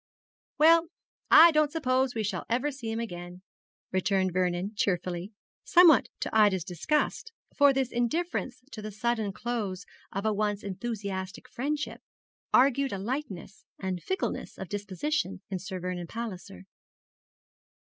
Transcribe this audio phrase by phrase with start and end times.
[0.57, 0.87] 'Well,
[1.29, 3.43] I don't suppose we shall ever see him again,'
[3.91, 5.31] returned Vernon, cheerfully,
[5.63, 11.47] somewhat to Ida's disgust; for this indifference to the sudden close of a once enthusiastic
[11.47, 12.01] friendship
[12.51, 16.65] argued a lightness and fickleness of disposition in Sir Vernon Palliser.